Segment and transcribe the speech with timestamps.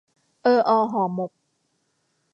[0.43, 1.31] เออออห่อหมก